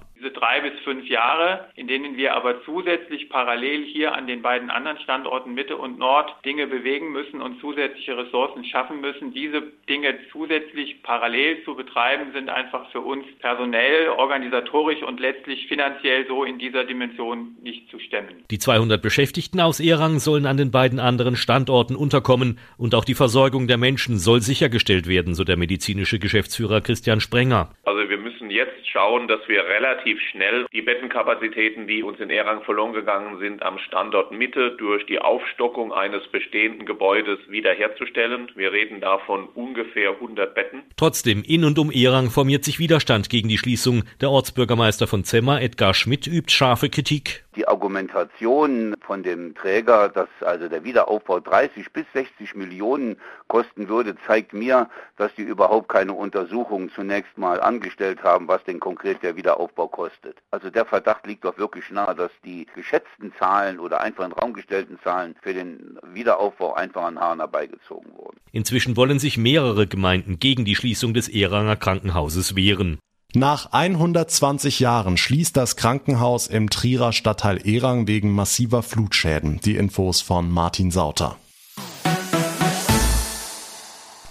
drei 0.51 0.69
bis 0.69 0.79
fünf 0.81 1.07
Jahre, 1.07 1.67
in 1.75 1.87
denen 1.87 2.17
wir 2.17 2.33
aber 2.33 2.63
zusätzlich 2.65 3.29
parallel 3.29 3.85
hier 3.85 4.15
an 4.15 4.27
den 4.27 4.41
beiden 4.41 4.69
anderen 4.69 4.99
Standorten 4.99 5.53
Mitte 5.53 5.77
und 5.77 5.97
Nord 5.97 6.33
Dinge 6.43 6.67
bewegen 6.67 7.11
müssen 7.11 7.41
und 7.41 7.61
zusätzliche 7.61 8.17
Ressourcen 8.17 8.65
schaffen 8.65 8.99
müssen. 8.99 9.33
Diese 9.33 9.63
Dinge 9.87 10.15
zusätzlich 10.31 11.03
parallel 11.03 11.63
zu 11.63 11.75
betreiben, 11.75 12.33
sind 12.33 12.49
einfach 12.49 12.89
für 12.91 12.99
uns 12.99 13.25
personell, 13.39 14.09
organisatorisch 14.09 15.01
und 15.03 15.19
letztlich 15.19 15.67
finanziell 15.67 16.27
so 16.27 16.43
in 16.43 16.59
dieser 16.59 16.83
Dimension 16.83 17.55
nicht 17.61 17.89
zu 17.89 17.99
stemmen. 17.99 18.43
Die 18.51 18.59
200 18.59 19.01
Beschäftigten 19.01 19.61
aus 19.61 19.79
Erang 19.79 20.19
sollen 20.19 20.45
an 20.45 20.57
den 20.57 20.71
beiden 20.71 20.99
anderen 20.99 21.37
Standorten 21.37 21.95
unterkommen 21.95 22.59
und 22.77 22.93
auch 22.93 23.05
die 23.05 23.15
Versorgung 23.15 23.67
der 23.67 23.77
Menschen 23.77 24.17
soll 24.17 24.41
sichergestellt 24.41 25.07
werden, 25.07 25.33
so 25.33 25.45
der 25.45 25.55
medizinische 25.55 26.19
Geschäftsführer 26.19 26.81
Christian 26.81 27.21
Sprenger. 27.21 27.71
Also 27.85 28.09
wir 28.09 28.17
müssen 28.17 28.49
jetzt 28.49 28.89
schauen, 28.89 29.27
dass 29.29 29.39
wir 29.47 29.63
relativ 29.63 30.19
schnell 30.31 30.40
die 30.71 30.81
Bettenkapazitäten, 30.81 31.87
die 31.87 32.03
uns 32.03 32.19
in 32.19 32.29
Erang 32.29 32.63
verloren 32.63 32.93
gegangen 32.93 33.39
sind, 33.39 33.61
am 33.63 33.77
Standort 33.79 34.31
Mitte 34.31 34.71
durch 34.77 35.05
die 35.05 35.19
Aufstockung 35.19 35.93
eines 35.93 36.27
bestehenden 36.27 36.85
Gebäudes 36.85 37.39
wiederherzustellen. 37.47 38.51
Wir 38.55 38.71
reden 38.71 39.01
davon 39.01 39.47
ungefähr 39.53 40.11
100 40.11 40.53
Betten. 40.55 40.83
Trotzdem, 40.97 41.43
in 41.43 41.65
und 41.65 41.77
um 41.79 41.91
Erang 41.91 42.29
formiert 42.29 42.63
sich 42.63 42.79
Widerstand 42.79 43.29
gegen 43.29 43.49
die 43.49 43.57
Schließung. 43.57 44.03
Der 44.21 44.29
Ortsbürgermeister 44.29 45.07
von 45.07 45.23
Zemmer, 45.23 45.61
Edgar 45.61 45.93
Schmidt, 45.93 46.27
übt 46.27 46.51
scharfe 46.51 46.89
Kritik. 46.89 47.43
Die 47.55 47.67
Argumentation 47.67 48.95
von 49.01 49.23
dem 49.23 49.53
Träger, 49.55 50.07
dass 50.07 50.29
also 50.39 50.69
der 50.69 50.85
Wiederaufbau 50.85 51.41
30 51.41 51.91
bis 51.91 52.05
60 52.13 52.55
Millionen 52.55 53.17
kosten 53.47 53.89
würde, 53.89 54.15
zeigt 54.25 54.53
mir, 54.53 54.89
dass 55.17 55.35
die 55.35 55.41
überhaupt 55.41 55.89
keine 55.89 56.13
Untersuchung 56.13 56.89
zunächst 56.95 57.37
mal 57.37 57.59
angestellt 57.59 58.23
haben, 58.23 58.47
was 58.47 58.63
denn 58.63 58.79
konkret 58.79 59.21
der 59.21 59.35
Wiederaufbau 59.35 59.87
kostet. 59.87 60.30
Also 60.51 60.69
der 60.69 60.85
Verdacht 60.85 61.25
liegt 61.27 61.45
doch 61.45 61.57
wirklich 61.57 61.89
nahe, 61.89 62.15
dass 62.15 62.31
die 62.43 62.67
geschätzten 62.75 63.33
Zahlen 63.39 63.79
oder 63.79 64.01
einfach 64.01 64.25
in 64.25 64.31
Raum 64.31 64.53
gestellten 64.53 64.99
Zahlen 65.03 65.35
für 65.41 65.53
den 65.53 65.97
Wiederaufbau 66.03 66.73
einfach 66.73 67.03
an 67.03 67.19
Haaren 67.19 67.39
herbeigezogen 67.39 68.11
wurden. 68.15 68.37
Inzwischen 68.51 68.97
wollen 68.97 69.19
sich 69.19 69.37
mehrere 69.37 69.87
Gemeinden 69.87 70.39
gegen 70.39 70.65
die 70.65 70.75
Schließung 70.75 71.13
des 71.13 71.29
Eranger 71.29 71.75
Krankenhauses 71.75 72.55
wehren. 72.55 72.99
Nach 73.33 73.71
120 73.71 74.81
Jahren 74.81 75.15
schließt 75.15 75.55
das 75.55 75.77
Krankenhaus 75.77 76.47
im 76.47 76.69
Trierer 76.69 77.13
Stadtteil 77.13 77.65
Erang 77.65 78.05
wegen 78.05 78.31
massiver 78.31 78.83
Flutschäden. 78.83 79.61
Die 79.61 79.77
Infos 79.77 80.19
von 80.19 80.51
Martin 80.51 80.91
Sauter. 80.91 81.37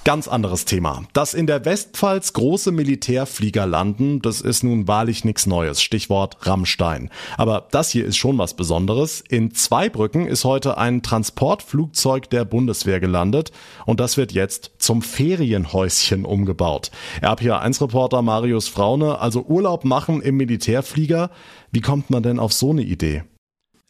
Ganz 0.02 0.28
anderes 0.28 0.64
Thema. 0.64 1.02
Dass 1.12 1.34
in 1.34 1.46
der 1.46 1.66
Westpfalz 1.66 2.32
große 2.32 2.72
Militärflieger 2.72 3.66
landen, 3.66 4.22
das 4.22 4.40
ist 4.40 4.64
nun 4.64 4.88
wahrlich 4.88 5.26
nichts 5.26 5.44
Neues. 5.44 5.82
Stichwort 5.82 6.38
Rammstein. 6.40 7.10
Aber 7.36 7.68
das 7.70 7.90
hier 7.90 8.06
ist 8.06 8.16
schon 8.16 8.38
was 8.38 8.54
Besonderes. 8.54 9.22
In 9.28 9.52
Zweibrücken 9.52 10.26
ist 10.26 10.46
heute 10.46 10.78
ein 10.78 11.02
Transportflugzeug 11.02 12.30
der 12.30 12.46
Bundeswehr 12.46 12.98
gelandet 12.98 13.52
und 13.84 14.00
das 14.00 14.16
wird 14.16 14.32
jetzt 14.32 14.70
zum 14.78 15.02
Ferienhäuschen 15.02 16.24
umgebaut. 16.24 16.90
RPA1-Reporter 17.20 18.22
Marius 18.22 18.68
Fraune, 18.68 19.18
also 19.18 19.42
Urlaub 19.42 19.84
machen 19.84 20.22
im 20.22 20.38
Militärflieger. 20.38 21.30
Wie 21.72 21.82
kommt 21.82 22.08
man 22.08 22.22
denn 22.22 22.38
auf 22.38 22.54
so 22.54 22.70
eine 22.70 22.82
Idee? 22.82 23.24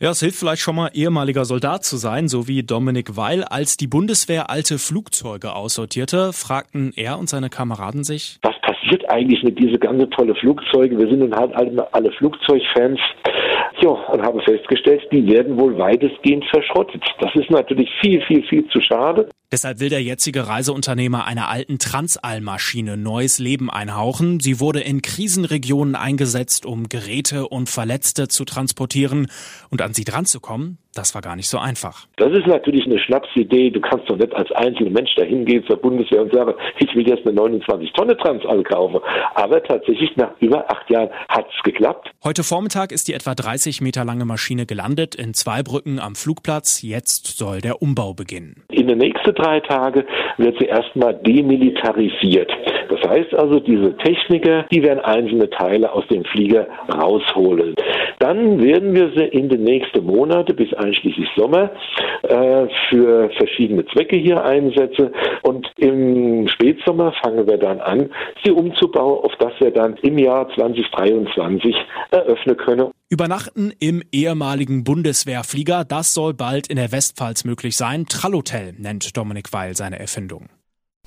Ja, 0.03 0.13
es 0.13 0.21
hilft 0.21 0.39
vielleicht 0.39 0.63
schon 0.63 0.77
mal, 0.77 0.89
ehemaliger 0.95 1.45
Soldat 1.45 1.85
zu 1.85 1.99
sein, 1.99 2.27
so 2.27 2.49
wie 2.49 2.63
Dominik 2.63 3.19
Weil. 3.19 3.45
Als 3.45 3.77
die 3.77 3.87
Bundeswehr 3.87 4.49
alte 4.49 4.79
Flugzeuge 4.79 5.55
aussortierte, 5.55 6.33
fragten 6.33 6.95
er 6.97 7.19
und 7.19 7.29
seine 7.29 7.51
Kameraden 7.51 8.03
sich, 8.03 8.39
was 8.41 8.59
passiert 8.63 9.07
eigentlich 9.11 9.43
mit 9.43 9.59
diese 9.59 9.79
ganze 9.79 10.09
tolle 10.09 10.35
Flugzeuge? 10.37 10.99
Wir 10.99 11.07
sind 11.07 11.19
nun 11.19 11.35
halt 11.35 11.55
alle, 11.55 11.87
alle 11.93 12.11
Flugzeugfans. 12.13 12.99
Ja, 13.83 13.91
und 13.91 14.23
habe 14.23 14.41
festgestellt, 14.41 15.03
die 15.13 15.27
werden 15.27 15.61
wohl 15.61 15.77
weitestgehend 15.77 16.47
verschrottet. 16.47 17.05
Das 17.21 17.35
ist 17.35 17.51
natürlich 17.51 17.91
viel, 18.01 18.23
viel, 18.23 18.43
viel 18.45 18.67
zu 18.69 18.81
schade. 18.81 19.29
Deshalb 19.53 19.81
will 19.81 19.89
der 19.89 20.01
jetzige 20.01 20.47
Reiseunternehmer 20.47 21.27
einer 21.27 21.49
alten 21.49 21.81
Transallmaschine 21.81 22.97
neues 22.97 23.41
Leben 23.41 23.69
einhauchen. 23.69 24.39
Sie 24.39 24.61
wurde 24.61 24.79
in 24.79 25.03
Krisenregionen 25.03 25.97
eingesetzt, 25.97 26.67
um 26.67 26.89
Geräte 26.89 27.49
und 27.49 27.69
Verletzte 27.69 28.29
zu 28.29 28.45
transportieren. 28.45 29.27
Und 29.69 29.83
an 29.83 29.93
sie 29.93 30.05
dran 30.05 30.25
zu 30.25 30.39
kommen, 30.39 30.79
das 30.95 31.15
war 31.15 31.23
gar 31.23 31.35
nicht 31.35 31.49
so 31.49 31.59
einfach. 31.59 32.07
Das 32.17 32.31
ist 32.33 32.47
natürlich 32.47 32.85
eine 32.87 32.99
Schnapsidee. 32.99 33.71
Du 33.71 33.81
kannst 33.81 34.09
doch 34.09 34.17
nicht 34.17 34.33
als 34.35 34.51
einzelner 34.53 34.91
Mensch 34.91 35.15
dahin 35.17 35.45
gehen 35.45 35.65
zur 35.67 35.77
Bundeswehr 35.77 36.23
und 36.23 36.33
sagen, 36.33 36.55
ich 36.79 36.95
will 36.95 37.09
jetzt 37.09 37.27
eine 37.27 37.35
29 37.35 37.93
Tonne 37.93 38.17
Transall 38.17 38.63
kaufen. 38.63 39.01
Aber 39.35 39.63
tatsächlich 39.63 40.17
nach 40.17 40.31
über 40.41 40.71
acht 40.71 40.89
Jahren 40.91 41.11
hat 41.29 41.47
es 41.47 41.63
geklappt. 41.65 42.11
Heute 42.23 42.43
Vormittag 42.43 42.93
ist 42.93 43.09
die 43.09 43.15
etwa 43.15 43.35
30 43.35 43.81
Meter 43.81 44.05
lange 44.05 44.25
Maschine 44.25 44.67
gelandet 44.67 45.15
in 45.15 45.35
Zweibrücken 45.35 45.99
am 45.99 46.15
Flugplatz. 46.15 46.83
Jetzt 46.83 47.39
soll 47.39 47.61
der 47.61 47.83
Umbau 47.83 48.15
beginnen. 48.15 48.65
In 48.71 48.89
den 48.89 48.99
nächsten 48.99 49.35
drei 49.41 49.61
Tagen 49.61 50.05
wird 50.37 50.59
sie 50.59 50.67
erstmal 50.67 51.15
demilitarisiert. 51.15 52.51
Das 52.89 53.01
heißt 53.09 53.35
also, 53.35 53.61
diese 53.61 53.97
Techniker, 53.99 54.65
die 54.71 54.83
werden 54.83 55.01
einzelne 55.01 55.49
Teile 55.51 55.93
aus 55.93 56.07
dem 56.09 56.25
Flieger 56.25 56.67
rausholen. 56.93 57.75
Dann 58.31 58.63
werden 58.63 58.95
wir 58.95 59.11
sie 59.17 59.25
in 59.25 59.49
den 59.49 59.65
nächsten 59.65 60.07
Monaten 60.07 60.55
bis 60.55 60.73
einschließlich 60.75 61.29
Sommer 61.37 61.73
äh, 62.23 62.69
für 62.89 63.29
verschiedene 63.37 63.85
Zwecke 63.87 64.15
hier 64.15 64.45
einsetzen. 64.45 65.11
Und 65.43 65.69
im 65.79 66.47
Spätsommer 66.47 67.13
fangen 67.25 67.49
wir 67.49 67.59
dann 67.59 67.81
an, 67.81 68.09
sie 68.45 68.53
umzubauen, 68.53 69.25
auf 69.25 69.33
das 69.41 69.53
wir 69.59 69.73
dann 69.73 69.97
im 70.03 70.17
Jahr 70.17 70.49
2023 70.55 71.75
eröffnen 72.13 72.57
können. 72.57 72.93
Übernachten 73.09 73.73
im 73.81 74.01
ehemaligen 74.13 74.85
Bundeswehrflieger, 74.85 75.85
das 75.85 76.15
soll 76.15 76.33
bald 76.33 76.69
in 76.69 76.77
der 76.77 76.93
Westpfalz 76.93 77.45
möglich 77.45 77.77
sein. 77.77 78.07
Trallhotel 78.07 78.75
nennt 78.79 79.17
Dominik 79.17 79.53
Weil 79.53 79.75
seine 79.75 79.99
Erfindung. 79.99 80.51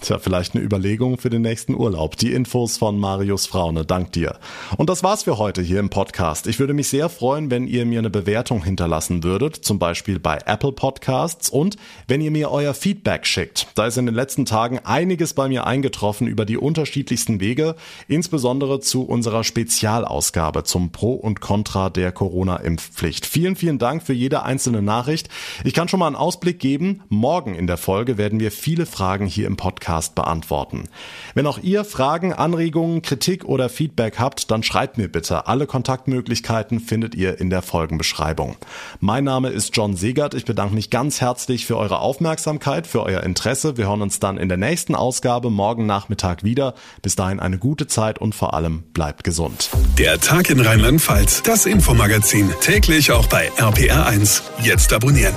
Tja, 0.03 0.19
vielleicht 0.19 0.53
eine 0.53 0.61
Überlegung 0.61 1.17
für 1.17 1.29
den 1.29 1.43
nächsten 1.43 1.75
Urlaub. 1.75 2.17
Die 2.17 2.33
Infos 2.33 2.75
von 2.75 2.99
Marius 2.99 3.45
Fraune. 3.45 3.85
Dank 3.85 4.11
dir. 4.11 4.37
Und 4.75 4.89
das 4.89 5.01
war's 5.01 5.23
für 5.23 5.37
heute 5.37 5.61
hier 5.61 5.79
im 5.79 5.89
Podcast. 5.89 6.45
Ich 6.47 6.59
würde 6.59 6.73
mich 6.73 6.89
sehr 6.89 7.07
freuen, 7.07 7.49
wenn 7.49 7.67
ihr 7.67 7.85
mir 7.85 7.99
eine 7.99 8.09
Bewertung 8.09 8.65
hinterlassen 8.65 9.23
würdet, 9.23 9.55
zum 9.55 9.79
Beispiel 9.79 10.19
bei 10.19 10.39
Apple 10.45 10.73
Podcasts 10.73 11.49
und 11.49 11.77
wenn 12.05 12.19
ihr 12.19 12.31
mir 12.31 12.51
euer 12.51 12.73
Feedback 12.73 13.25
schickt. 13.25 13.67
Da 13.75 13.85
ist 13.85 13.97
in 13.97 14.05
den 14.05 14.13
letzten 14.13 14.43
Tagen 14.43 14.79
einiges 14.79 15.35
bei 15.35 15.47
mir 15.47 15.65
eingetroffen 15.65 16.27
über 16.27 16.43
die 16.43 16.57
unterschiedlichsten 16.57 17.39
Wege, 17.39 17.75
insbesondere 18.09 18.81
zu 18.81 19.03
unserer 19.03 19.45
Spezialausgabe 19.45 20.65
zum 20.65 20.91
Pro 20.91 21.13
und 21.13 21.39
Contra 21.39 21.89
der 21.89 22.11
Corona-Impfpflicht. 22.11 23.25
Vielen, 23.25 23.55
vielen 23.55 23.79
Dank 23.79 24.03
für 24.03 24.13
jede 24.13 24.43
einzelne 24.43 24.81
Nachricht. 24.81 25.29
Ich 25.63 25.73
kann 25.73 25.87
schon 25.87 26.01
mal 26.01 26.07
einen 26.07 26.17
Ausblick 26.17 26.59
geben. 26.59 27.03
Morgen 27.07 27.55
in 27.55 27.67
der 27.67 27.77
Folge 27.77 28.17
werden 28.17 28.41
wir 28.41 28.51
viele 28.51 28.85
Fragen 28.85 29.27
hier 29.27 29.47
im 29.47 29.55
Podcast 29.55 29.82
Podcast 29.83 30.15
beantworten. 30.15 30.85
Wenn 31.33 31.45
auch 31.45 31.59
ihr 31.61 31.83
Fragen, 31.83 32.31
Anregungen, 32.31 33.01
Kritik 33.01 33.43
oder 33.43 33.67
Feedback 33.67 34.17
habt, 34.17 34.49
dann 34.49 34.63
schreibt 34.63 34.97
mir 34.97 35.09
bitte. 35.09 35.45
Alle 35.47 35.67
Kontaktmöglichkeiten 35.67 36.79
findet 36.79 37.15
ihr 37.15 37.41
in 37.41 37.49
der 37.49 37.61
Folgenbeschreibung. 37.61 38.55
Mein 39.01 39.25
Name 39.25 39.49
ist 39.49 39.75
John 39.75 39.97
Segert. 39.97 40.35
Ich 40.35 40.45
bedanke 40.45 40.73
mich 40.73 40.89
ganz 40.89 41.19
herzlich 41.19 41.65
für 41.65 41.75
eure 41.75 41.99
Aufmerksamkeit, 41.99 42.87
für 42.87 43.03
euer 43.03 43.23
Interesse. 43.23 43.75
Wir 43.75 43.87
hören 43.87 44.01
uns 44.01 44.19
dann 44.19 44.37
in 44.37 44.47
der 44.47 44.57
nächsten 44.57 44.95
Ausgabe 44.95 45.49
morgen 45.49 45.85
Nachmittag 45.85 46.43
wieder. 46.43 46.75
Bis 47.01 47.17
dahin 47.17 47.41
eine 47.41 47.57
gute 47.57 47.85
Zeit 47.87 48.19
und 48.19 48.33
vor 48.35 48.53
allem 48.53 48.83
bleibt 48.93 49.25
gesund. 49.25 49.69
Der 49.97 50.17
Tag 50.21 50.49
in 50.49 50.61
Rheinland-Pfalz, 50.61 51.43
das 51.43 51.65
Infomagazin, 51.65 52.49
täglich 52.61 53.11
auch 53.11 53.27
bei 53.27 53.51
RPR1. 53.57 54.43
Jetzt 54.63 54.93
abonnieren. 54.93 55.33